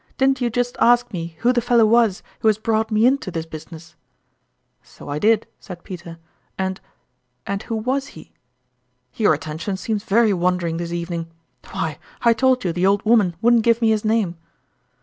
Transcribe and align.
Didn't 0.17 0.41
you 0.41 0.49
just 0.49 0.77
ask 0.79 1.13
me 1.13 1.35
who 1.41 1.53
the 1.53 1.61
fellow 1.61 1.85
was 1.85 2.23
who 2.39 2.47
has 2.47 2.57
brought 2.57 2.89
me 2.89 3.05
into 3.05 3.29
this 3.29 3.45
business?"" 3.45 3.95
So 4.81 5.09
I 5.09 5.19
did," 5.19 5.45
said 5.59 5.83
Peter," 5.83 6.17
and 6.57 6.81
and 7.45 7.61
who 7.61 7.75
was 7.75 8.07
he?" 8.17 8.31
JkrioMc 9.13 9.17
jUratmng0. 9.17 9.21
105" 9.21 9.21
Your 9.21 9.33
attention 9.35 9.77
seems 9.77 10.03
very 10.03 10.33
wandering 10.33 10.77
this 10.77 10.91
evening! 10.91 11.27
Why, 11.69 11.99
I 12.23 12.33
told 12.33 12.63
you 12.63 12.73
the 12.73 12.87
old 12.87 13.05
woman 13.05 13.35
wouldn't 13.43 13.61
give 13.61 13.79
me 13.79 13.89
his 13.91 14.03
name." 14.03 14.35